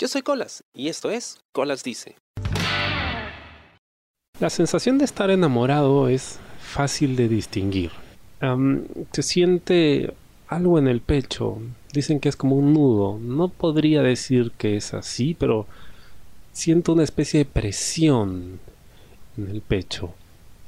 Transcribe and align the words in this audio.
Yo 0.00 0.06
soy 0.06 0.22
Colas 0.22 0.62
y 0.72 0.86
esto 0.86 1.10
es 1.10 1.40
Colas 1.50 1.82
Dice. 1.82 2.14
La 4.38 4.48
sensación 4.48 4.96
de 4.96 5.04
estar 5.04 5.28
enamorado 5.28 6.08
es 6.08 6.38
fácil 6.60 7.16
de 7.16 7.28
distinguir. 7.28 7.90
se 9.10 9.22
siente 9.24 10.14
algo 10.46 10.78
en 10.78 10.86
el 10.86 11.00
pecho. 11.00 11.58
Dicen 11.92 12.20
que 12.20 12.28
es 12.28 12.36
como 12.36 12.54
un 12.54 12.74
nudo. 12.74 13.18
No 13.18 13.48
podría 13.48 14.00
decir 14.02 14.52
que 14.56 14.76
es 14.76 14.94
así, 14.94 15.34
pero 15.34 15.66
siento 16.52 16.92
una 16.92 17.02
especie 17.02 17.40
de 17.40 17.50
presión 17.50 18.60
en 19.36 19.48
el 19.48 19.62
pecho. 19.62 20.14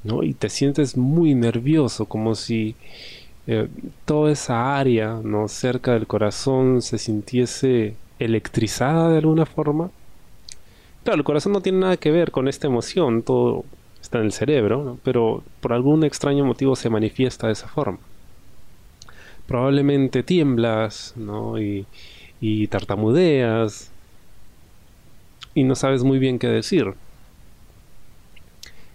¿no? 0.03 0.25
Y 0.25 0.35
te 0.35 0.49
sientes 0.49 0.97
muy 0.97 1.37
nervioso, 1.37 2.07
como 2.07 2.35
si 2.35 2.75
eh, 3.47 3.69
toda 4.07 4.33
esa 4.33 4.77
área 4.77 5.21
¿no? 5.23 5.47
cerca 5.47 5.93
del 5.93 6.09
corazón 6.09 6.83
se 6.83 6.99
sintiese 6.99 7.95
electrizada 8.21 9.11
de 9.11 9.19
alguna 9.19 9.47
forma. 9.47 9.91
Claro, 11.03 11.19
el 11.19 11.25
corazón 11.25 11.53
no 11.53 11.63
tiene 11.63 11.79
nada 11.79 11.97
que 11.97 12.13
ver 12.13 12.31
con 12.31 12.47
esta 12.47 12.69
emoción, 12.69 13.23
todo 13.23 13.65
está 14.01 14.19
en 14.19 14.27
el 14.27 14.33
cerebro, 14.33 14.99
pero 15.03 15.43
por 15.61 15.73
algún 15.73 16.05
extraño 16.05 16.45
motivo 16.45 16.77
se 16.77 16.91
manifiesta 16.91 17.47
de 17.47 17.55
esa 17.55 17.69
forma. 17.69 17.99
Probablemente 19.47 20.23
tiemblas 20.23 21.15
¿no? 21.17 21.61
y, 21.61 21.87
y 22.41 22.69
tartamudeas 22.69 23.91
y 25.55 25.65
no 25.65 25.75
sabes 25.75 26.05
muy 26.05 26.19
bien 26.19 26.39
qué 26.39 26.47
decir. 26.47 26.95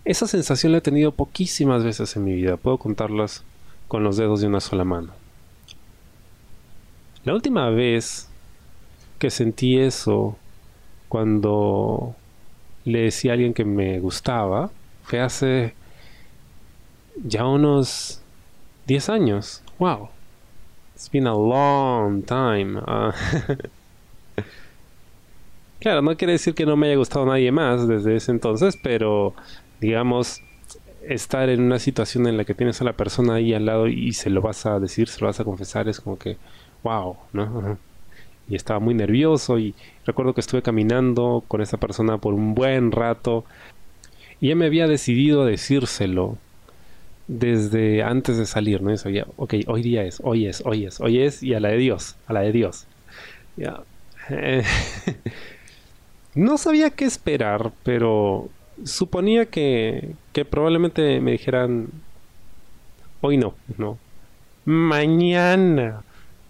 Esa 0.05 0.27
sensación 0.27 0.71
la 0.71 0.77
he 0.77 0.81
tenido 0.81 1.11
poquísimas 1.11 1.83
veces 1.83 2.15
en 2.15 2.23
mi 2.23 2.33
vida, 2.33 2.57
puedo 2.57 2.77
contarlas 2.77 3.43
con 3.87 4.03
los 4.03 4.17
dedos 4.17 4.41
de 4.41 4.47
una 4.47 4.59
sola 4.59 4.83
mano. 4.83 5.13
La 7.23 7.33
última 7.33 7.71
vez 7.71 8.29
que 9.19 9.29
sentí 9.29 9.77
eso 9.77 10.37
cuando 11.09 12.15
le 12.83 13.01
decía 13.01 13.31
a 13.31 13.33
alguien 13.33 13.53
que 13.53 13.65
me 13.65 13.99
gustaba 13.99 14.71
fue 15.03 15.19
hace 15.19 15.73
ya 17.23 17.45
unos 17.45 18.21
10 18.87 19.09
años. 19.09 19.63
Wow. 19.79 20.09
It's 20.93 21.09
been 21.09 21.27
a 21.27 21.33
long 21.33 22.23
time. 22.23 22.79
Ah. 22.85 23.13
claro, 25.79 26.01
no 26.01 26.15
quiere 26.15 26.33
decir 26.33 26.53
que 26.53 26.65
no 26.65 26.75
me 26.75 26.87
haya 26.87 26.95
gustado 26.95 27.25
nadie 27.25 27.51
más 27.51 27.87
desde 27.87 28.15
ese 28.15 28.31
entonces, 28.31 28.77
pero 28.81 29.33
digamos, 29.81 30.41
estar 31.07 31.49
en 31.49 31.61
una 31.61 31.79
situación 31.79 32.27
en 32.27 32.37
la 32.37 32.45
que 32.45 32.53
tienes 32.53 32.81
a 32.81 32.85
la 32.85 32.93
persona 32.93 33.35
ahí 33.35 33.53
al 33.53 33.65
lado 33.65 33.87
y 33.87 34.13
se 34.13 34.29
lo 34.29 34.41
vas 34.41 34.65
a 34.65 34.79
decir, 34.79 35.07
se 35.07 35.19
lo 35.21 35.27
vas 35.27 35.39
a 35.39 35.43
confesar, 35.43 35.87
es 35.87 35.99
como 35.99 36.17
que, 36.17 36.37
wow, 36.83 37.17
¿no? 37.33 37.77
Y 38.47 38.55
estaba 38.55 38.79
muy 38.79 38.93
nervioso 38.93 39.57
y 39.57 39.73
recuerdo 40.05 40.33
que 40.33 40.41
estuve 40.41 40.61
caminando 40.61 41.43
con 41.47 41.61
esa 41.61 41.77
persona 41.77 42.17
por 42.19 42.33
un 42.33 42.53
buen 42.53 42.91
rato 42.91 43.43
y 44.39 44.49
ya 44.49 44.55
me 44.55 44.65
había 44.65 44.87
decidido 44.87 45.43
a 45.43 45.45
decírselo 45.45 46.37
desde 47.27 48.03
antes 48.03 48.37
de 48.37 48.45
salir, 48.45 48.81
¿no? 48.81 48.91
Y 48.91 48.97
sabía, 48.97 49.25
ok, 49.37 49.55
hoy 49.67 49.81
día 49.81 50.03
es, 50.03 50.21
hoy 50.23 50.47
es, 50.47 50.61
hoy 50.65 50.85
es, 50.85 51.01
hoy 51.01 51.21
es 51.21 51.41
y 51.41 51.53
a 51.53 51.59
la 51.59 51.69
de 51.69 51.77
Dios, 51.77 52.15
a 52.27 52.33
la 52.33 52.41
de 52.41 52.51
Dios. 52.51 52.85
Ya. 53.57 53.81
no 56.35 56.57
sabía 56.57 56.91
qué 56.91 57.05
esperar, 57.05 57.71
pero 57.83 58.49
suponía 58.83 59.47
que, 59.47 60.11
que 60.33 60.45
probablemente 60.45 61.19
me 61.21 61.31
dijeran 61.31 61.87
hoy 63.21 63.37
no, 63.37 63.55
no. 63.77 63.97
Mañana. 64.65 66.03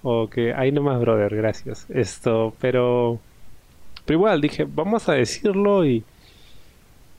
O 0.07 0.29
que 0.29 0.53
ahí 0.53 0.71
nomás, 0.71 0.99
brother, 0.99 1.35
gracias. 1.35 1.87
Esto, 1.89 2.53
pero. 2.61 3.19
Pero 4.05 4.19
igual 4.19 4.39
dije, 4.39 4.65
vamos 4.65 5.09
a 5.09 5.13
decirlo 5.13 5.83
y. 5.83 6.03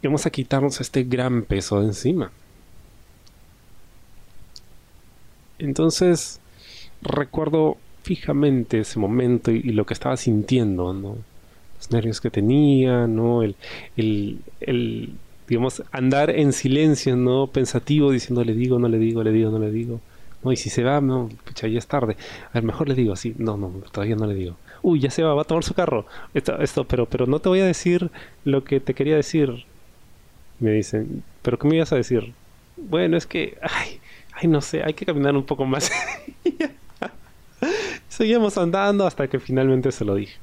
Vamos 0.05 0.25
a 0.25 0.31
quitarnos 0.31 0.81
este 0.81 1.03
gran 1.03 1.43
peso 1.43 1.81
de 1.81 1.87
encima. 1.87 2.31
Entonces, 5.59 6.39
recuerdo 7.03 7.77
fijamente 8.05 8.79
ese 8.79 9.01
momento 9.01 9.51
y, 9.51 9.57
y 9.65 9.73
lo 9.73 9.85
que 9.85 9.95
estaba 9.95 10.17
sintiendo, 10.17 10.93
¿no? 10.95 11.17
los 11.77 11.91
nervios 11.91 12.21
que 12.21 12.31
tenía, 12.31 13.09
¿no? 13.09 13.43
El, 13.43 13.57
el, 13.97 15.11
digamos, 15.49 15.83
andar 15.91 16.31
en 16.31 16.53
silencio, 16.53 17.17
¿no? 17.17 17.49
Pensativo, 17.49 18.13
diciendo, 18.13 18.45
le 18.45 18.55
digo, 18.55 18.79
no 18.79 18.89
le 18.89 18.99
digo, 18.99 19.25
le 19.25 19.33
digo, 19.33 19.51
no 19.51 19.59
le 19.59 19.73
digo. 19.73 20.01
No, 20.47 20.53
y 20.53 20.57
si 20.57 20.71
se 20.71 20.85
va, 20.85 21.01
no, 21.01 21.29
pucha, 21.45 21.67
ya 21.67 21.79
es 21.81 21.89
tarde. 21.89 22.17
A 22.51 22.55
ver, 22.55 22.63
mejor 22.63 22.89
le 22.89 22.95
digo 22.95 23.13
así. 23.13 23.35
No, 23.37 23.57
no, 23.57 23.69
todavía 23.91 24.15
no 24.15 24.27
le 24.27 24.35
digo. 24.37 24.57
Uy, 24.81 25.01
ya 25.01 25.11
se 25.11 25.25
va, 25.25 25.35
va 25.35 25.43
a 25.43 25.45
tomar 25.45 25.65
su 25.65 25.75
carro. 25.75 26.07
Esto, 26.35 26.61
esto, 26.61 26.85
pero, 26.85 27.07
pero 27.07 27.27
no 27.27 27.41
te 27.41 27.49
voy 27.49 27.59
a 27.59 27.67
decir 27.67 28.13
lo 28.45 28.63
que 28.63 28.79
te 28.79 28.95
quería 28.95 29.17
decir. 29.17 29.65
Me 30.61 30.71
dicen, 30.71 31.25
¿pero 31.43 31.59
qué 31.59 31.67
me 31.67 31.75
ibas 31.75 31.93
a 31.93 31.97
decir? 31.97 32.33
Bueno, 32.77 33.17
es 33.17 33.27
que, 33.27 33.59
ay, 33.61 33.99
ay, 34.35 34.47
no 34.47 34.61
sé, 34.61 34.85
hay 34.85 34.95
que 34.95 35.05
caminar 35.05 35.35
un 35.35 35.45
poco 35.45 35.65
más. 35.65 35.91
Seguimos 38.09 38.57
andando 38.57 39.05
hasta 39.05 39.27
que 39.27 39.41
finalmente 39.41 39.91
se 39.91 40.05
lo 40.05 40.15
dije. 40.15 40.37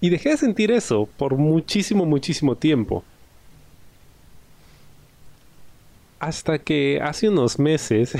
Y 0.00 0.10
dejé 0.10 0.30
de 0.30 0.36
sentir 0.36 0.72
eso 0.72 1.08
por 1.16 1.36
muchísimo, 1.36 2.04
muchísimo 2.06 2.56
tiempo. 2.56 3.04
Hasta 6.18 6.58
que 6.58 7.00
hace 7.02 7.28
unos 7.28 7.58
meses, 7.58 8.14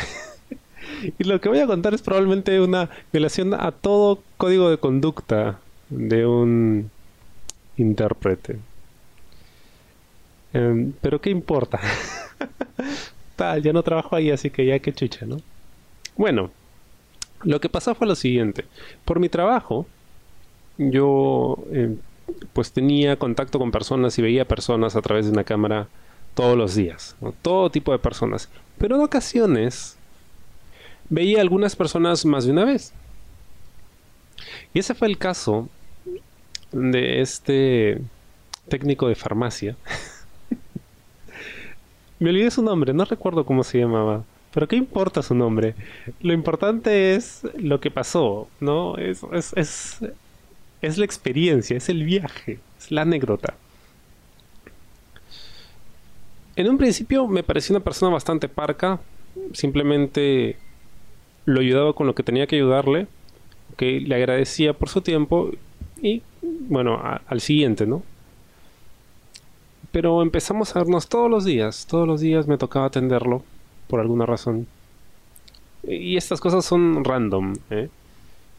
y 1.18 1.24
lo 1.24 1.40
que 1.40 1.48
voy 1.48 1.60
a 1.60 1.66
contar 1.66 1.94
es 1.94 2.02
probablemente 2.02 2.60
una 2.60 2.90
violación 3.12 3.54
a 3.54 3.72
todo 3.72 4.22
código 4.36 4.70
de 4.70 4.78
conducta 4.78 5.58
de 5.90 6.26
un 6.26 6.90
intérprete. 7.76 8.58
Em, 10.52 10.92
pero 11.00 11.20
qué 11.20 11.30
importa. 11.30 11.80
Tal, 13.36 13.62
ya 13.62 13.72
no 13.72 13.82
trabajo 13.82 14.16
ahí, 14.16 14.30
así 14.30 14.50
que 14.50 14.66
ya 14.66 14.78
que 14.78 14.92
chucha, 14.92 15.26
¿no? 15.26 15.40
Bueno, 16.16 16.50
lo 17.42 17.60
que 17.60 17.68
pasó 17.68 17.94
fue 17.94 18.06
lo 18.06 18.14
siguiente. 18.14 18.64
Por 19.04 19.20
mi 19.20 19.28
trabajo, 19.28 19.86
yo 20.78 21.58
eh, 21.72 21.96
pues 22.52 22.72
tenía 22.72 23.16
contacto 23.16 23.58
con 23.58 23.70
personas 23.70 24.18
y 24.18 24.22
veía 24.22 24.46
personas 24.46 24.96
a 24.96 25.02
través 25.02 25.26
de 25.26 25.32
una 25.32 25.44
cámara 25.44 25.88
todos 26.38 26.56
los 26.56 26.76
días, 26.76 27.16
todo 27.42 27.68
tipo 27.68 27.90
de 27.90 27.98
personas. 27.98 28.48
Pero 28.78 28.94
en 28.94 29.02
ocasiones 29.02 29.96
veía 31.08 31.40
algunas 31.40 31.74
personas 31.74 32.24
más 32.24 32.44
de 32.44 32.52
una 32.52 32.64
vez. 32.64 32.92
Y 34.72 34.78
ese 34.78 34.94
fue 34.94 35.08
el 35.08 35.18
caso 35.18 35.68
de 36.70 37.22
este 37.22 38.00
técnico 38.68 39.08
de 39.08 39.16
farmacia. 39.16 39.74
Me 42.20 42.30
olvidé 42.30 42.52
su 42.52 42.62
nombre, 42.62 42.92
no 42.94 43.04
recuerdo 43.04 43.44
cómo 43.44 43.64
se 43.64 43.80
llamaba. 43.80 44.22
Pero 44.54 44.68
¿qué 44.68 44.76
importa 44.76 45.24
su 45.24 45.34
nombre? 45.34 45.74
Lo 46.20 46.32
importante 46.32 47.16
es 47.16 47.42
lo 47.58 47.80
que 47.80 47.90
pasó, 47.90 48.48
¿no? 48.60 48.96
es, 48.96 49.24
es 49.56 49.98
es 50.82 50.98
la 50.98 51.04
experiencia, 51.04 51.76
es 51.76 51.88
el 51.88 52.04
viaje, 52.04 52.60
es 52.78 52.92
la 52.92 53.02
anécdota. 53.02 53.54
En 56.58 56.68
un 56.68 56.76
principio 56.76 57.28
me 57.28 57.44
pareció 57.44 57.76
una 57.76 57.84
persona 57.84 58.12
bastante 58.12 58.48
parca, 58.48 58.98
simplemente 59.52 60.56
lo 61.44 61.60
ayudaba 61.60 61.92
con 61.92 62.08
lo 62.08 62.16
que 62.16 62.24
tenía 62.24 62.48
que 62.48 62.56
ayudarle, 62.56 63.06
que 63.76 64.00
le 64.00 64.16
agradecía 64.16 64.72
por 64.72 64.88
su 64.88 65.00
tiempo 65.00 65.52
y 66.02 66.20
bueno, 66.42 67.00
al 67.28 67.40
siguiente, 67.40 67.86
¿no? 67.86 68.02
Pero 69.92 70.20
empezamos 70.20 70.74
a 70.74 70.80
vernos 70.80 71.08
todos 71.08 71.30
los 71.30 71.44
días, 71.44 71.86
todos 71.86 72.08
los 72.08 72.20
días 72.20 72.48
me 72.48 72.58
tocaba 72.58 72.86
atenderlo 72.86 73.44
por 73.86 74.00
alguna 74.00 74.26
razón. 74.26 74.66
Y 75.84 76.16
estas 76.16 76.40
cosas 76.40 76.64
son 76.64 77.04
random, 77.04 77.54
¿eh? 77.70 77.88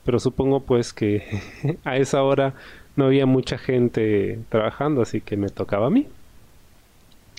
pero 0.06 0.22
supongo 0.22 0.62
pues 0.62 0.94
que 0.94 1.42
a 1.84 1.98
esa 1.98 2.24
hora 2.24 2.54
no 2.96 3.08
había 3.08 3.26
mucha 3.26 3.58
gente 3.58 4.40
trabajando, 4.48 5.02
así 5.02 5.20
que 5.20 5.36
me 5.36 5.50
tocaba 5.50 5.88
a 5.88 5.90
mí. 5.90 6.08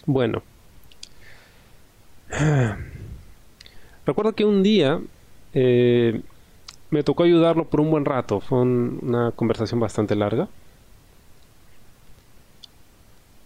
Bueno. 0.05 0.43
Recuerdo 4.07 4.33
que 4.33 4.45
un 4.45 4.63
día 4.63 5.01
eh, 5.55 6.21
me 6.91 7.03
tocó 7.03 7.25
ayudarlo 7.25 7.65
por 7.65 7.81
un 7.81 7.91
buen 7.91 8.05
rato. 8.05 8.41
Fue 8.41 8.61
una 8.61 9.33
conversación 9.33 9.81
bastante 9.81 10.15
larga. 10.15 10.49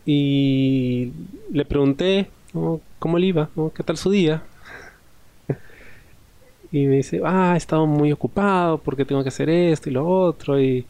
Y 0.06 1.12
le 1.50 1.64
pregunté 1.64 2.28
cómo 2.98 3.18
le 3.18 3.26
iba, 3.26 3.48
qué 3.74 3.82
tal 3.82 3.96
su 3.96 4.10
día 4.10 4.42
y 6.72 6.86
me 6.86 6.96
dice, 6.96 7.20
ah, 7.24 7.52
he 7.54 7.56
estado 7.56 7.86
muy 7.86 8.12
ocupado 8.12 8.78
porque 8.78 9.04
tengo 9.04 9.22
que 9.22 9.30
hacer 9.30 9.48
esto 9.48 9.88
y 9.88 9.92
lo 9.92 10.06
otro 10.06 10.60
y, 10.60 10.86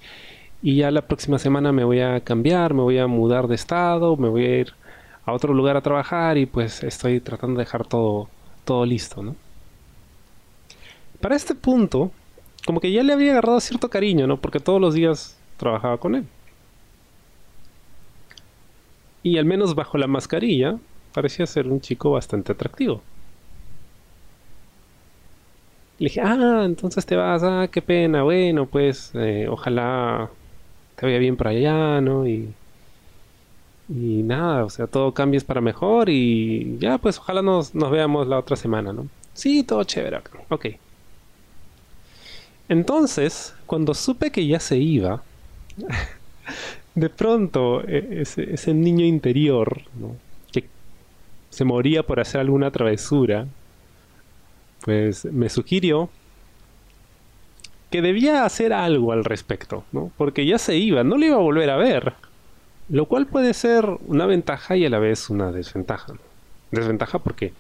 ya 0.62 0.90
la 0.90 1.02
próxima 1.02 1.38
semana 1.38 1.72
me 1.72 1.84
voy 1.84 2.00
a 2.00 2.20
cambiar, 2.20 2.74
me 2.74 2.82
voy 2.82 2.98
a 2.98 3.06
mudar 3.06 3.48
de 3.48 3.54
estado, 3.54 4.16
me 4.16 4.28
voy 4.28 4.44
a 4.46 4.58
ir 4.60 4.72
a 5.26 5.32
otro 5.32 5.54
lugar 5.54 5.76
a 5.76 5.80
trabajar 5.80 6.36
y 6.38 6.46
pues 6.46 6.82
estoy 6.82 7.20
tratando 7.20 7.58
de 7.58 7.64
dejar 7.64 7.86
todo, 7.86 8.28
todo 8.64 8.84
listo, 8.84 9.22
¿no? 9.22 9.36
Para 11.20 11.36
este 11.36 11.54
punto, 11.54 12.10
como 12.66 12.80
que 12.80 12.92
ya 12.92 13.02
le 13.02 13.12
había 13.12 13.32
agarrado 13.32 13.60
cierto 13.60 13.88
cariño, 13.88 14.26
¿no? 14.26 14.36
Porque 14.38 14.60
todos 14.60 14.80
los 14.80 14.94
días 14.94 15.38
trabajaba 15.56 15.98
con 15.98 16.14
él. 16.16 16.26
Y 19.22 19.38
al 19.38 19.46
menos 19.46 19.74
bajo 19.74 19.96
la 19.96 20.06
mascarilla, 20.06 20.78
parecía 21.14 21.46
ser 21.46 21.66
un 21.68 21.80
chico 21.80 22.10
bastante 22.10 22.52
atractivo. 22.52 23.02
Le 25.98 26.06
dije, 26.08 26.20
ah, 26.20 26.62
entonces 26.64 27.06
te 27.06 27.16
vas, 27.16 27.42
ah, 27.44 27.68
qué 27.70 27.80
pena, 27.80 28.22
bueno, 28.22 28.66
pues 28.66 29.12
eh, 29.14 29.46
ojalá 29.48 30.28
te 30.96 31.06
vaya 31.06 31.18
bien 31.18 31.36
por 31.36 31.48
allá, 31.48 32.00
¿no? 32.00 32.26
Y, 32.26 32.52
y 33.88 34.22
nada, 34.22 34.64
o 34.64 34.70
sea, 34.70 34.86
todo 34.86 35.12
cambies 35.12 35.44
para 35.44 35.60
mejor 35.60 36.08
y 36.08 36.78
ya, 36.78 36.98
pues 36.98 37.18
ojalá 37.18 37.42
nos, 37.42 37.74
nos 37.74 37.90
veamos 37.90 38.26
la 38.26 38.38
otra 38.38 38.56
semana, 38.56 38.92
¿no? 38.92 39.08
Sí, 39.34 39.62
todo 39.64 39.84
chévere, 39.84 40.20
ok. 40.48 40.66
Entonces, 42.68 43.54
cuando 43.66 43.94
supe 43.94 44.30
que 44.30 44.46
ya 44.46 44.58
se 44.60 44.78
iba, 44.78 45.22
de 46.94 47.10
pronto 47.10 47.82
e, 47.86 48.22
ese, 48.22 48.54
ese 48.54 48.72
niño 48.72 49.04
interior, 49.04 49.82
¿no? 49.98 50.16
que 50.52 50.68
se 51.50 51.64
moría 51.64 52.04
por 52.04 52.20
hacer 52.20 52.40
alguna 52.40 52.70
travesura, 52.70 53.46
pues 54.84 55.24
me 55.26 55.48
sugirió 55.48 56.10
que 57.90 58.02
debía 58.02 58.44
hacer 58.44 58.72
algo 58.72 59.12
al 59.12 59.24
respecto, 59.24 59.84
¿no? 59.92 60.10
Porque 60.16 60.46
ya 60.46 60.58
se 60.58 60.76
iba, 60.76 61.04
no 61.04 61.16
lo 61.16 61.26
iba 61.26 61.36
a 61.36 61.40
volver 61.40 61.70
a 61.70 61.76
ver. 61.76 62.14
Lo 62.88 63.06
cual 63.06 63.26
puede 63.26 63.54
ser 63.54 63.86
una 64.06 64.26
ventaja 64.26 64.76
y 64.76 64.84
a 64.84 64.90
la 64.90 64.98
vez 64.98 65.30
una 65.30 65.52
desventaja. 65.52 66.12
Desventaja 66.70 67.18
porque 67.18 67.52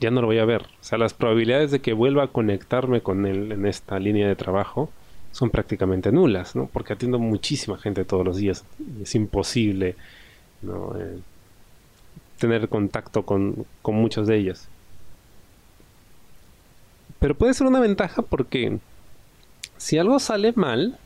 ya 0.00 0.10
no 0.10 0.20
lo 0.20 0.26
voy 0.26 0.38
a 0.38 0.44
ver. 0.44 0.62
O 0.62 0.84
sea, 0.84 0.98
las 0.98 1.14
probabilidades 1.14 1.70
de 1.70 1.80
que 1.80 1.92
vuelva 1.92 2.24
a 2.24 2.28
conectarme 2.28 3.00
con 3.00 3.26
él 3.26 3.52
en 3.52 3.66
esta 3.66 3.98
línea 3.98 4.26
de 4.26 4.36
trabajo 4.36 4.90
son 5.32 5.50
prácticamente 5.50 6.12
nulas, 6.12 6.56
¿no? 6.56 6.66
Porque 6.72 6.94
atiendo 6.94 7.18
muchísima 7.18 7.78
gente 7.78 8.04
todos 8.04 8.24
los 8.24 8.38
días. 8.38 8.64
Es 9.02 9.14
imposible 9.14 9.96
¿no? 10.62 10.94
Eh, 10.98 11.18
tener 12.38 12.68
contacto 12.68 13.24
con, 13.24 13.66
con 13.82 13.94
muchos 13.94 14.26
de 14.26 14.36
ellos. 14.36 14.68
Pero 17.18 17.34
puede 17.34 17.54
ser 17.54 17.66
una 17.66 17.80
ventaja 17.80 18.22
porque 18.22 18.78
si 19.76 19.98
algo 19.98 20.18
sale 20.18 20.52
mal, 20.54 20.98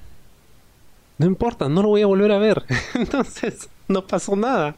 no 1.20 1.26
importa, 1.26 1.69
no 1.69 1.82
lo 1.82 1.88
voy 1.88 2.00
a 2.00 2.06
volver 2.06 2.32
a 2.32 2.38
ver. 2.38 2.64
Entonces, 2.94 3.69
no 3.88 4.06
pasó 4.06 4.37
nada. 4.37 4.76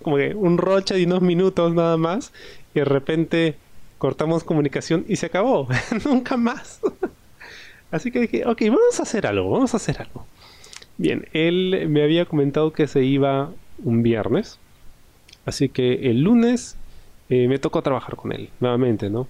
Como 0.00 0.16
que 0.16 0.34
un 0.34 0.56
roche 0.56 0.94
de 0.94 1.04
unos 1.04 1.20
minutos 1.20 1.74
nada 1.74 1.98
más 1.98 2.32
y 2.74 2.78
de 2.78 2.86
repente 2.86 3.56
cortamos 3.98 4.44
comunicación 4.44 5.04
y 5.08 5.16
se 5.16 5.26
acabó. 5.26 5.68
Nunca 6.06 6.38
más. 6.38 6.80
Así 7.90 8.10
que 8.10 8.20
dije, 8.20 8.46
ok, 8.46 8.62
vamos 8.68 8.98
a 8.98 9.02
hacer 9.02 9.26
algo, 9.26 9.50
vamos 9.50 9.74
a 9.74 9.76
hacer 9.76 10.00
algo. 10.00 10.24
Bien, 10.96 11.28
él 11.34 11.86
me 11.90 12.02
había 12.02 12.24
comentado 12.24 12.72
que 12.72 12.86
se 12.86 13.04
iba 13.04 13.50
un 13.84 14.02
viernes. 14.02 14.58
Así 15.44 15.68
que 15.68 16.08
el 16.08 16.22
lunes 16.22 16.78
eh, 17.28 17.46
me 17.46 17.58
tocó 17.58 17.82
trabajar 17.82 18.16
con 18.16 18.32
él 18.32 18.48
nuevamente, 18.58 19.10
¿no? 19.10 19.28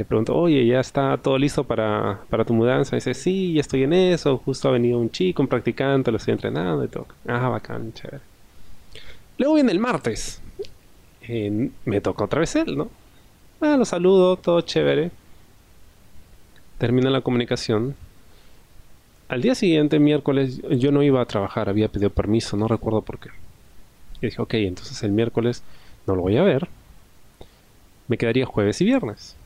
Le 0.00 0.06
pregunto, 0.06 0.34
oye, 0.34 0.64
¿ya 0.66 0.80
está 0.80 1.18
todo 1.18 1.36
listo 1.36 1.64
para, 1.64 2.20
tu 2.46 2.54
mudanza? 2.54 2.96
Y 2.96 3.00
dice, 3.00 3.12
sí, 3.12 3.52
ya 3.52 3.60
estoy 3.60 3.82
en 3.82 3.92
eso, 3.92 4.38
justo 4.38 4.66
ha 4.66 4.72
venido 4.72 4.98
un 4.98 5.10
chico, 5.10 5.42
un 5.42 5.48
practicante, 5.48 6.10
lo 6.10 6.16
estoy 6.16 6.32
entrenando 6.32 6.82
y 6.82 6.88
todo. 6.88 7.06
Ah, 7.28 7.50
bacán, 7.50 7.92
chévere. 7.92 8.22
Luego 9.36 9.56
viene 9.56 9.72
el 9.72 9.78
martes. 9.78 10.40
me 11.84 12.00
toca 12.00 12.24
otra 12.24 12.40
vez 12.40 12.56
él, 12.56 12.78
¿no? 12.78 12.88
Ah, 13.60 13.76
lo 13.76 13.84
saludo, 13.84 14.36
todo 14.36 14.62
chévere. 14.62 15.10
Termina 16.78 17.10
la 17.10 17.20
comunicación. 17.20 17.94
Al 19.28 19.42
día 19.42 19.54
siguiente, 19.54 19.98
miércoles, 19.98 20.62
yo 20.78 20.92
no 20.92 21.02
iba 21.02 21.20
a 21.20 21.26
trabajar, 21.26 21.68
había 21.68 21.88
pedido 21.88 22.08
permiso, 22.08 22.56
no 22.56 22.68
recuerdo 22.68 23.02
por 23.02 23.18
qué. 23.18 23.28
Y 24.22 24.28
dije, 24.28 24.40
ok, 24.40 24.54
entonces 24.54 25.02
el 25.02 25.12
miércoles 25.12 25.62
no 26.06 26.14
lo 26.14 26.22
voy 26.22 26.38
a 26.38 26.42
ver. 26.42 26.68
Me 28.08 28.16
quedaría 28.16 28.46
jueves 28.46 28.80
y 28.80 28.86
viernes. 28.86 29.36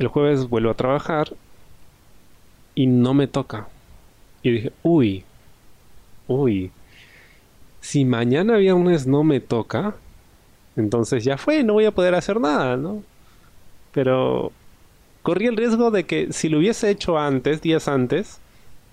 El 0.00 0.08
jueves 0.08 0.48
vuelvo 0.48 0.70
a 0.70 0.74
trabajar 0.74 1.34
y 2.74 2.86
no 2.86 3.12
me 3.12 3.26
toca. 3.26 3.68
Y 4.42 4.50
dije, 4.50 4.72
uy, 4.82 5.24
uy, 6.26 6.70
si 7.82 8.06
mañana 8.06 8.56
viernes 8.56 9.06
no 9.06 9.24
me 9.24 9.40
toca, 9.40 9.94
entonces 10.74 11.22
ya 11.22 11.36
fue, 11.36 11.62
no 11.64 11.74
voy 11.74 11.84
a 11.84 11.90
poder 11.90 12.14
hacer 12.14 12.40
nada, 12.40 12.78
¿no? 12.78 13.02
Pero 13.92 14.52
corrí 15.20 15.46
el 15.48 15.58
riesgo 15.58 15.90
de 15.90 16.06
que 16.06 16.32
si 16.32 16.48
lo 16.48 16.60
hubiese 16.60 16.88
hecho 16.88 17.18
antes, 17.18 17.60
días 17.60 17.86
antes, 17.86 18.40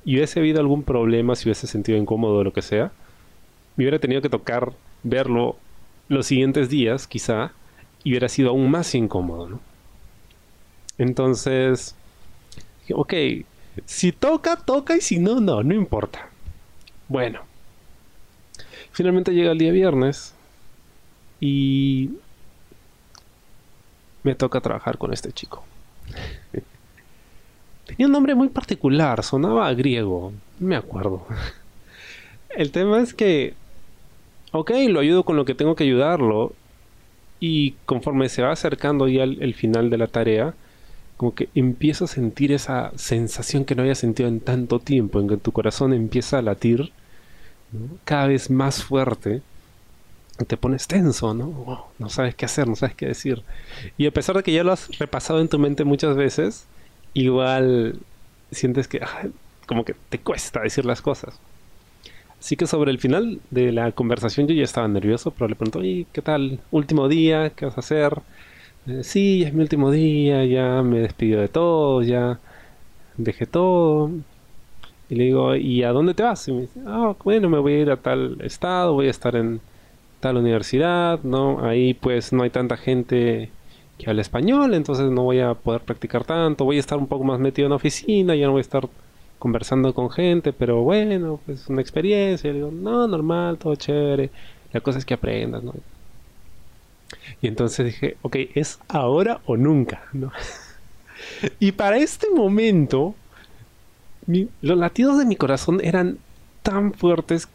y 0.04 0.18
hubiese 0.18 0.42
habido 0.42 0.60
algún 0.60 0.84
problema, 0.84 1.38
si 1.38 1.48
hubiese 1.48 1.68
sentido 1.68 1.98
incómodo 1.98 2.40
o 2.40 2.44
lo 2.44 2.52
que 2.52 2.62
sea, 2.62 2.92
me 3.78 3.86
hubiera 3.86 4.00
tenido 4.00 4.22
que 4.22 4.30
tocar 4.30 4.74
verlo 5.04 5.56
los 6.10 6.26
siguientes 6.26 6.68
días, 6.68 7.08
quizá, 7.08 7.54
y 8.04 8.10
hubiera 8.12 8.28
sido 8.28 8.50
aún 8.50 8.70
más 8.70 8.94
incómodo, 8.94 9.48
¿no? 9.48 9.77
Entonces, 10.98 11.96
ok, 12.94 13.14
si 13.86 14.12
toca, 14.12 14.56
toca 14.58 14.98
y 14.98 15.02
si 15.02 15.20
no, 15.20 15.40
no, 15.40 15.64
no 15.64 15.74
importa. 15.74 16.30
Bueno, 17.08 17.42
finalmente 18.92 19.34
llega 19.34 19.52
el 19.52 19.58
día 19.58 19.72
viernes 19.72 20.34
y 21.40 22.10
me 24.24 24.36
toca 24.36 24.60
trabajar 24.60 24.98
con 24.98 25.14
este 25.14 25.32
chico. 25.32 25.64
Tenía 27.86 28.08
un 28.08 28.12
nombre 28.12 28.36
muy 28.36 28.50
particular, 28.50 29.24
sonaba 29.24 29.74
griego, 29.74 30.34
me 30.60 30.76
acuerdo. 30.76 31.26
El 32.50 32.72
tema 32.72 33.00
es 33.02 33.14
que, 33.14 33.54
ok, 34.52 34.72
lo 34.90 35.00
ayudo 35.00 35.24
con 35.24 35.36
lo 35.36 35.46
que 35.46 35.54
tengo 35.54 35.76
que 35.76 35.84
ayudarlo 35.84 36.54
y 37.40 37.74
conforme 37.86 38.30
se 38.30 38.42
va 38.42 38.52
acercando 38.52 39.08
ya 39.08 39.24
el 39.24 39.54
final 39.54 39.90
de 39.90 39.98
la 39.98 40.08
tarea, 40.08 40.56
como 41.18 41.34
que 41.34 41.50
empiezo 41.56 42.06
a 42.06 42.08
sentir 42.08 42.52
esa 42.52 42.92
sensación 42.96 43.66
que 43.66 43.76
no 43.76 43.82
había 43.82 43.96
sentido 43.96 44.30
en 44.30 44.40
tanto 44.40 44.80
tiempo, 44.80 45.20
en 45.20 45.28
que 45.28 45.38
tu 45.38 45.52
corazón 45.52 45.94
empieza 45.94 46.38
a 46.38 46.44
latir 46.44 46.92
cada 48.06 48.28
vez 48.28 48.50
más 48.50 48.84
fuerte. 48.84 49.42
Y 50.40 50.46
te 50.46 50.56
pones 50.56 50.88
tenso, 50.88 51.34
¿no? 51.34 51.88
no 51.98 52.10
sabes 52.10 52.36
qué 52.36 52.46
hacer, 52.46 52.68
no 52.68 52.76
sabes 52.76 52.96
qué 52.96 53.08
decir. 53.08 53.42
Y 53.98 54.06
a 54.06 54.12
pesar 54.12 54.38
de 54.38 54.44
que 54.44 54.54
ya 54.54 54.64
lo 54.64 54.72
has 54.72 54.96
repasado 55.00 55.42
en 55.42 55.50
tu 55.50 55.58
mente 55.58 55.84
muchas 55.84 56.16
veces, 56.16 56.68
igual 57.16 58.00
sientes 58.52 58.88
que 58.88 59.02
como 59.66 59.84
que 59.84 59.96
te 60.10 60.20
cuesta 60.20 60.62
decir 60.62 60.86
las 60.86 61.02
cosas. 61.02 61.40
Así 62.40 62.56
que 62.56 62.68
sobre 62.68 62.92
el 62.92 63.00
final 63.00 63.42
de 63.50 63.72
la 63.72 63.92
conversación 63.92 64.48
yo 64.48 64.54
ya 64.54 64.64
estaba 64.64 64.88
nervioso, 64.88 65.32
pero 65.32 65.48
le 65.48 65.56
pregunto, 65.56 65.82
¿qué 65.82 66.22
tal? 66.22 66.60
Último 66.70 67.08
día, 67.08 67.50
¿qué 67.50 67.66
vas 67.66 67.78
a 67.78 67.82
hacer? 67.82 68.22
Sí, 69.04 69.44
es 69.44 69.54
mi 69.54 69.62
último 69.64 69.92
día, 69.92 70.46
ya 70.46 70.82
me 70.82 71.00
despido 71.00 71.42
de 71.42 71.50
todo, 71.50 72.02
ya 72.04 72.40
dejé 73.18 73.46
todo. 73.46 74.12
Y 75.10 75.16
le 75.16 75.26
digo, 75.26 75.56
¿y 75.56 75.84
a 75.84 75.92
dónde 75.92 76.14
te 76.14 76.24
vas? 76.24 76.48
Y 76.48 76.54
me 76.54 76.62
dice, 76.62 76.80
ah, 76.86 77.16
bueno, 77.24 77.50
me 77.50 77.60
voy 77.60 77.74
a 77.74 77.80
ir 77.82 77.92
a 77.92 77.98
tal 77.98 78.42
estado, 78.42 78.94
voy 78.94 79.08
a 79.08 79.12
estar 79.12 79.36
en 79.36 79.62
tal 80.22 80.38
universidad, 80.38 81.22
¿no? 81.24 81.66
Ahí 81.66 81.94
pues 81.96 82.34
no 82.34 82.44
hay 82.44 82.50
tanta 82.50 82.78
gente 82.78 83.52
que 83.98 84.10
habla 84.10 84.22
español, 84.22 84.74
entonces 84.74 85.12
no 85.12 85.24
voy 85.24 85.40
a 85.42 85.54
poder 85.56 85.82
practicar 85.82 86.24
tanto, 86.26 86.66
voy 86.66 86.78
a 86.78 86.80
estar 86.82 86.98
un 86.98 87.08
poco 87.08 87.24
más 87.26 87.40
metido 87.40 87.68
en 87.68 87.72
la 87.72 87.78
oficina, 87.78 88.36
ya 88.36 88.46
no 88.48 88.54
voy 88.54 88.60
a 88.60 88.62
estar 88.62 88.88
conversando 89.40 89.94
con 89.94 90.10
gente, 90.12 90.54
pero 90.54 90.84
bueno, 90.84 91.42
pues 91.46 91.68
una 91.70 91.82
experiencia. 91.82 92.50
Y 92.50 92.54
le 92.54 92.60
digo, 92.60 92.72
no, 92.72 93.08
normal, 93.08 93.58
todo 93.58 93.76
chévere, 93.76 94.32
la 94.74 94.82
cosa 94.82 95.00
es 95.00 95.06
que 95.06 95.14
aprendas, 95.16 95.64
¿no? 95.64 95.74
Y 97.42 97.48
entonces 97.48 97.86
dije, 97.86 98.18
ok, 98.22 98.36
es 98.56 98.80
ahora 98.88 99.42
o 99.46 99.58
nunca, 99.58 100.04
y 101.60 101.72
para 101.72 101.98
este 101.98 102.30
momento, 102.30 103.16
los 104.62 104.78
latidos 104.78 105.18
de 105.18 105.26
mi 105.26 105.36
corazón 105.36 105.80
eran 105.84 106.20
tan 106.64 106.94
fuertes 106.94 107.48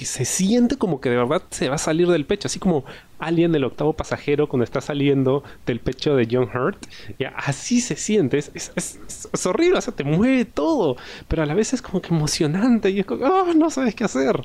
que 0.00 0.06
se 0.06 0.24
siente 0.24 0.76
como 0.76 1.00
que 1.00 1.10
de 1.10 1.16
verdad 1.16 1.42
se 1.50 1.68
va 1.68 1.74
a 1.74 1.78
salir 1.78 2.08
del 2.08 2.24
pecho, 2.24 2.48
así 2.48 2.58
como 2.58 2.84
Alien 3.18 3.52
del 3.52 3.64
octavo 3.64 3.92
pasajero 3.92 4.48
cuando 4.48 4.64
está 4.64 4.80
saliendo 4.80 5.44
del 5.66 5.80
pecho 5.80 6.16
de 6.16 6.26
John 6.30 6.48
Hurt. 6.54 6.78
Ya, 7.18 7.34
así 7.36 7.82
se 7.82 7.96
siente, 7.96 8.38
es, 8.38 8.50
es, 8.54 9.46
horrible, 9.46 9.78
o 9.78 9.92
te 9.92 10.04
mueve 10.04 10.46
todo, 10.46 10.96
pero 11.28 11.42
a 11.42 11.46
la 11.46 11.52
vez 11.52 11.74
es 11.74 11.82
como 11.82 12.00
que 12.00 12.14
emocionante 12.14 12.88
y 12.88 13.00
es 13.00 13.06
como, 13.06 13.26
oh, 13.26 13.52
no 13.52 13.68
sabes 13.68 13.94
qué 13.94 14.04
hacer. 14.04 14.42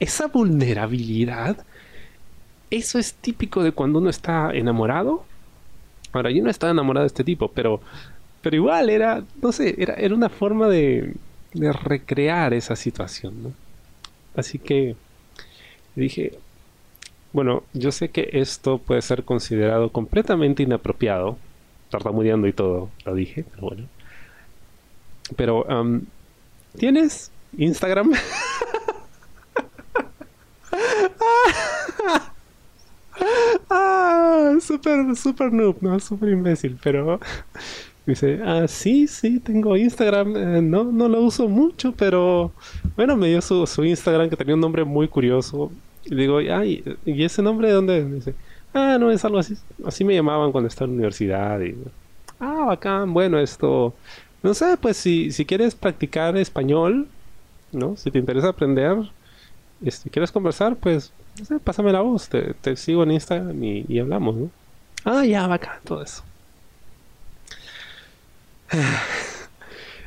Esa 0.00 0.26
vulnerabilidad 0.26 1.64
eso 2.72 2.98
es 2.98 3.14
típico 3.14 3.62
de 3.62 3.72
cuando 3.72 3.98
uno 3.98 4.08
está 4.08 4.50
enamorado. 4.54 5.24
Ahora, 6.12 6.30
yo 6.30 6.42
no 6.42 6.48
estaba 6.50 6.72
enamorado 6.72 7.04
de 7.04 7.08
este 7.08 7.22
tipo, 7.22 7.48
pero, 7.48 7.82
pero 8.40 8.56
igual 8.56 8.88
era, 8.88 9.22
no 9.42 9.52
sé, 9.52 9.74
era, 9.78 9.94
era 9.94 10.14
una 10.14 10.30
forma 10.30 10.68
de, 10.68 11.14
recrear 11.54 12.54
esa 12.54 12.74
situación, 12.76 13.42
¿no? 13.42 13.52
Así 14.34 14.58
que 14.58 14.96
dije, 15.94 16.38
bueno, 17.34 17.62
yo 17.74 17.92
sé 17.92 18.08
que 18.08 18.30
esto 18.32 18.78
puede 18.78 19.02
ser 19.02 19.24
considerado 19.24 19.90
completamente 19.90 20.62
inapropiado, 20.62 21.36
tartamudeando 21.90 22.48
y 22.48 22.54
todo, 22.54 22.88
lo 23.04 23.14
dije, 23.14 23.44
pero 23.50 23.66
bueno. 23.68 23.86
Pero, 25.36 25.66
¿tienes 26.78 27.30
Instagram? 27.58 28.12
ah, 33.70 34.56
súper, 34.72 35.16
súper 35.16 35.52
noob, 35.52 35.76
¿no? 35.80 35.98
Súper 36.00 36.30
imbécil, 36.30 36.78
pero 36.82 37.20
dice, 38.06 38.40
ah, 38.44 38.66
sí, 38.66 39.06
sí, 39.06 39.40
tengo 39.40 39.76
Instagram, 39.76 40.36
eh, 40.36 40.62
no, 40.62 40.84
no 40.84 41.08
lo 41.08 41.20
uso 41.20 41.48
mucho, 41.48 41.92
pero 41.92 42.52
bueno, 42.96 43.16
me 43.16 43.28
dio 43.28 43.42
su, 43.42 43.66
su, 43.66 43.84
Instagram 43.84 44.30
que 44.30 44.36
tenía 44.36 44.54
un 44.54 44.60
nombre 44.60 44.84
muy 44.84 45.08
curioso. 45.08 45.70
Y 46.04 46.14
digo, 46.14 46.38
ay, 46.38 46.82
¿y 47.04 47.22
ese 47.22 47.42
nombre 47.42 47.68
de 47.68 47.74
dónde? 47.74 48.04
dice, 48.04 48.34
ah, 48.74 48.96
no, 48.98 49.10
es 49.10 49.24
algo 49.24 49.38
así, 49.38 49.54
así 49.84 50.04
me 50.04 50.14
llamaban 50.14 50.52
cuando 50.52 50.68
estaba 50.68 50.86
en 50.86 50.92
la 50.92 50.96
universidad. 50.96 51.60
Y, 51.60 51.76
ah, 52.40 52.64
bacán, 52.68 53.12
bueno, 53.12 53.38
esto, 53.38 53.94
no 54.42 54.54
sé, 54.54 54.76
pues 54.80 54.96
si, 54.96 55.30
si 55.32 55.44
quieres 55.44 55.74
practicar 55.74 56.36
español, 56.36 57.08
¿no? 57.72 57.96
Si 57.96 58.10
te 58.10 58.18
interesa 58.18 58.48
aprender, 58.48 58.96
si 59.82 59.88
este, 59.88 60.10
quieres 60.10 60.32
conversar, 60.32 60.76
pues 60.76 61.12
no 61.38 61.44
sé, 61.44 61.58
pásame 61.58 61.92
la 61.92 62.00
voz, 62.00 62.28
te, 62.28 62.76
sigo 62.76 63.02
en 63.02 63.12
Instagram 63.12 63.62
y, 63.62 63.98
hablamos, 63.98 64.36
¿no? 64.36 64.50
Ah, 65.04 65.24
ya, 65.24 65.46
bacán, 65.46 65.80
todo 65.84 66.02
eso. 66.02 66.22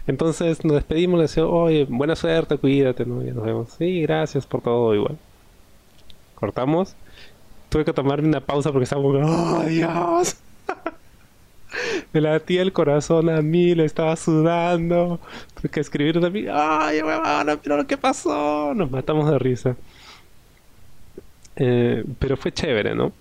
Entonces 0.08 0.64
nos 0.64 0.76
despedimos, 0.76 1.18
le 1.18 1.24
decía, 1.24 1.46
oye, 1.46 1.86
buena 1.90 2.16
suerte, 2.16 2.58
cuídate, 2.58 3.06
¿no? 3.06 3.24
Ya 3.24 3.34
nos 3.34 3.44
vemos. 3.44 3.70
Sí, 3.78 4.02
gracias 4.02 4.46
por 4.46 4.62
todo, 4.62 4.94
igual. 4.94 5.18
Cortamos. 6.36 6.96
Tuve 7.70 7.86
que 7.86 7.94
tomarme 7.94 8.28
una 8.28 8.42
pausa 8.42 8.72
porque 8.72 8.84
estaba 8.84 9.02
¡oh, 9.02 9.64
Dios! 9.64 10.38
Me 12.14 12.22
latía 12.22 12.62
el 12.62 12.72
corazón 12.72 13.30
a 13.30 13.42
mí, 13.42 13.76
le 13.76 13.86
estaba 13.86 14.16
sudando. 14.16 15.20
Tuve 15.56 15.70
que 15.70 15.80
escribir 15.80 16.24
a 16.24 16.30
mí, 16.30 16.46
¡ay, 16.52 17.02
huevona, 17.02 17.58
pero 17.58 17.78
lo 17.78 17.88
que 17.88 17.98
pasó! 17.98 18.74
Nos 18.76 18.92
matamos 18.92 19.30
de 19.30 19.40
risa. 19.40 19.76
Eh, 21.56 22.04
pero 22.20 22.38
fue 22.38 22.52
chévere, 22.52 22.96
¿no? 22.96 23.12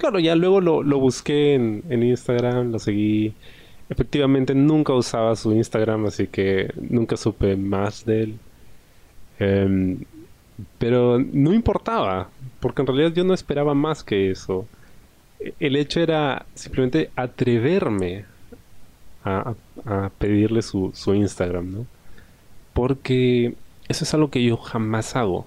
Claro, 0.00 0.18
ya 0.18 0.34
luego 0.34 0.62
lo, 0.62 0.98
busqué 0.98 1.54
en, 1.54 2.02
Instagram, 2.02 2.72
lo 2.72 2.78
seguí. 2.78 3.34
Efectivamente, 3.90 4.54
nunca 4.54 4.94
usaba 4.94 5.36
su 5.36 5.52
Instagram, 5.52 6.06
así 6.06 6.26
que 6.26 6.72
nunca 6.80 7.18
supe 7.18 7.54
más 7.54 8.06
de 8.06 8.22
él. 8.22 8.38
Em, 9.38 9.98
pero 10.78 11.18
no 11.18 11.52
importaba, 11.52 12.30
porque 12.60 12.80
en 12.80 12.86
realidad 12.88 13.12
yo 13.14 13.24
no 13.24 13.34
esperaba 13.34 13.74
más 13.74 14.02
que 14.02 14.30
eso. 14.30 14.66
El 15.58 15.76
hecho 15.76 16.00
era 16.00 16.46
simplemente 16.54 17.10
atreverme 17.14 18.24
a, 19.24 19.54
pedirle 20.18 20.62
su, 20.62 20.92
su 20.94 21.14
Instagram, 21.14 21.72
¿no? 21.72 21.86
Porque 22.72 23.54
eso 23.88 24.04
es 24.04 24.14
algo 24.14 24.30
que 24.30 24.42
yo 24.42 24.56
jamás 24.56 25.14
hago 25.14 25.46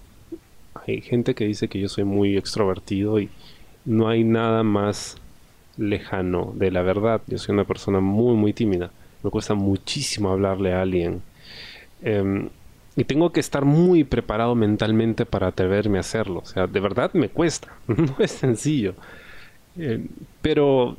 hay 0.87 1.01
gente 1.01 1.35
que 1.35 1.45
dice 1.45 1.67
que 1.67 1.79
yo 1.79 1.89
soy 1.89 2.03
muy 2.03 2.37
extrovertido 2.37 3.19
y 3.19 3.29
no 3.85 4.07
hay 4.07 4.23
nada 4.23 4.63
más 4.63 5.17
lejano 5.77 6.53
de 6.55 6.71
la 6.71 6.81
verdad. 6.81 7.21
Yo 7.27 7.37
soy 7.37 7.53
una 7.53 7.65
persona 7.65 7.99
muy, 7.99 8.35
muy 8.35 8.53
tímida. 8.53 8.91
Me 9.23 9.29
cuesta 9.29 9.53
muchísimo 9.53 10.29
hablarle 10.31 10.73
a 10.73 10.81
alguien. 10.81 11.21
Em, 12.01 12.49
y 12.95 13.05
tengo 13.05 13.31
que 13.31 13.39
estar 13.39 13.65
muy 13.65 14.03
preparado 14.03 14.55
mentalmente 14.55 15.25
para 15.25 15.47
atreverme 15.47 15.97
a 15.97 16.01
hacerlo. 16.01 16.41
O 16.43 16.45
sea, 16.45 16.67
de 16.67 16.79
verdad 16.79 17.11
me 17.13 17.29
cuesta. 17.29 17.69
No 17.87 18.15
es 18.19 18.31
sencillo. 18.31 18.95
Em, 19.77 20.07
pero, 20.41 20.95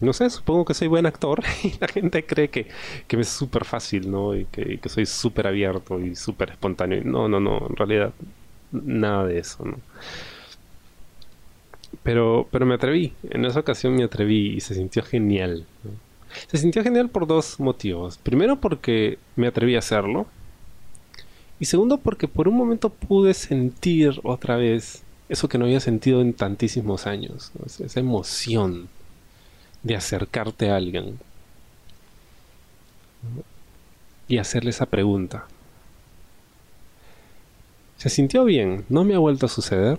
no 0.00 0.12
sé, 0.12 0.30
supongo 0.30 0.64
que 0.64 0.74
soy 0.74 0.88
buen 0.88 1.06
actor 1.06 1.42
y 1.64 1.74
la 1.80 1.88
gente 1.88 2.24
cree 2.24 2.48
que, 2.50 2.68
que 3.06 3.16
me 3.16 3.22
es 3.22 3.28
súper 3.28 3.64
fácil, 3.64 4.10
¿no? 4.10 4.34
Y 4.36 4.46
que, 4.46 4.78
que 4.78 4.88
soy 4.88 5.06
súper 5.06 5.46
abierto 5.46 6.00
y 6.00 6.16
súper 6.16 6.50
espontáneo. 6.50 7.02
No, 7.04 7.28
no, 7.28 7.40
no. 7.40 7.66
En 7.68 7.76
realidad 7.76 8.12
nada 8.72 9.26
de 9.26 9.38
eso, 9.38 9.64
¿no? 9.64 9.78
Pero, 12.08 12.48
pero 12.50 12.64
me 12.64 12.74
atreví, 12.74 13.12
en 13.28 13.44
esa 13.44 13.60
ocasión 13.60 13.94
me 13.94 14.02
atreví 14.02 14.54
y 14.56 14.60
se 14.62 14.74
sintió 14.74 15.02
genial. 15.02 15.66
Se 16.46 16.56
sintió 16.56 16.82
genial 16.82 17.10
por 17.10 17.26
dos 17.26 17.60
motivos. 17.60 18.16
Primero 18.16 18.58
porque 18.62 19.18
me 19.36 19.46
atreví 19.46 19.74
a 19.74 19.80
hacerlo. 19.80 20.26
Y 21.60 21.66
segundo 21.66 21.98
porque 21.98 22.26
por 22.26 22.48
un 22.48 22.56
momento 22.56 22.88
pude 22.88 23.34
sentir 23.34 24.20
otra 24.22 24.56
vez 24.56 25.02
eso 25.28 25.50
que 25.50 25.58
no 25.58 25.66
había 25.66 25.80
sentido 25.80 26.22
en 26.22 26.32
tantísimos 26.32 27.06
años. 27.06 27.52
Esa 27.66 28.00
emoción 28.00 28.88
de 29.82 29.94
acercarte 29.94 30.70
a 30.70 30.76
alguien. 30.76 31.18
Y 34.28 34.38
hacerle 34.38 34.70
esa 34.70 34.86
pregunta. 34.86 35.46
Se 37.98 38.08
sintió 38.08 38.46
bien, 38.46 38.86
no 38.88 39.04
me 39.04 39.14
ha 39.14 39.18
vuelto 39.18 39.44
a 39.44 39.50
suceder. 39.50 39.98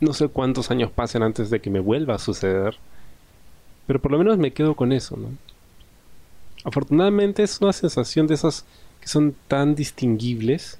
No 0.00 0.12
sé 0.14 0.28
cuántos 0.28 0.70
años 0.70 0.90
pasen 0.90 1.22
antes 1.22 1.50
de 1.50 1.60
que 1.60 1.70
me 1.70 1.80
vuelva 1.80 2.14
a 2.14 2.18
suceder. 2.18 2.76
Pero 3.86 4.00
por 4.00 4.12
lo 4.12 4.18
menos 4.18 4.38
me 4.38 4.52
quedo 4.52 4.74
con 4.74 4.92
eso. 4.92 5.18
Afortunadamente 6.64 7.42
es 7.42 7.60
una 7.60 7.72
sensación 7.72 8.26
de 8.26 8.34
esas 8.34 8.64
que 9.00 9.08
son 9.08 9.34
tan 9.48 9.74
distinguibles 9.74 10.78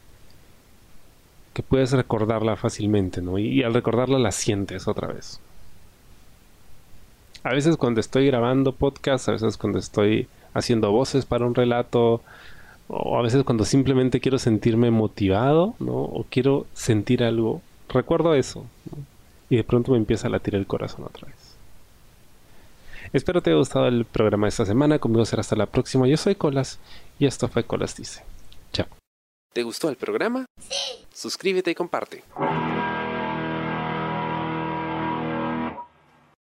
que 1.52 1.62
puedes 1.62 1.92
recordarla 1.92 2.56
fácilmente, 2.56 3.22
¿no? 3.22 3.38
Y, 3.38 3.62
al 3.62 3.74
recordarla 3.74 4.18
la 4.18 4.32
sientes 4.32 4.86
otra 4.86 5.08
vez. 5.08 5.40
A 7.42 7.52
veces 7.52 7.76
cuando 7.76 8.00
estoy 8.00 8.26
grabando 8.26 8.72
podcast, 8.72 9.28
a 9.28 9.32
veces 9.32 9.56
cuando 9.56 9.78
estoy 9.78 10.28
haciendo 10.54 10.92
voces 10.92 11.24
para 11.24 11.46
un 11.46 11.54
relato, 11.54 12.22
o 12.88 13.18
a 13.18 13.22
veces 13.22 13.44
cuando 13.44 13.64
simplemente 13.64 14.20
quiero 14.20 14.38
sentirme 14.38 14.90
motivado, 14.90 15.74
¿no? 15.78 15.94
O 15.94 16.26
quiero 16.28 16.66
sentir 16.74 17.22
algo, 17.24 17.62
recuerdo 17.90 18.34
eso, 18.34 18.66
y 19.48 19.56
de 19.56 19.64
pronto 19.64 19.92
me 19.92 19.98
empieza 19.98 20.28
a 20.28 20.30
latir 20.30 20.54
el 20.54 20.66
corazón 20.66 21.04
otra 21.04 21.28
vez. 21.28 21.56
Espero 23.12 23.42
te 23.42 23.50
haya 23.50 23.58
gustado 23.58 23.88
el 23.88 24.04
programa 24.04 24.46
de 24.46 24.50
esta 24.50 24.64
semana, 24.64 24.98
conmigo 24.98 25.24
será 25.24 25.40
hasta 25.40 25.56
la 25.56 25.66
próxima. 25.66 26.06
Yo 26.06 26.16
soy 26.16 26.36
Colas 26.36 26.78
y 27.18 27.26
esto 27.26 27.48
fue 27.48 27.64
Colas 27.64 27.96
Dice. 27.96 28.22
Chao. 28.72 28.86
¿Te 29.52 29.64
gustó 29.64 29.88
el 29.88 29.96
programa? 29.96 30.46
Sí. 30.60 31.06
Suscríbete 31.12 31.72
y 31.72 31.74
comparte. 31.74 32.22